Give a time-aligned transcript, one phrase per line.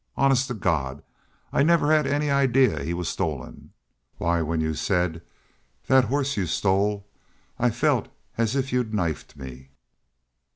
[0.17, 1.03] Honest to God,
[1.53, 3.71] I never had any idea he was stolen!...
[4.17, 5.21] Why, when y'u said
[5.85, 7.05] 'that horse y'u stole,'
[7.59, 9.69] I felt as if y'u'd knifed me...."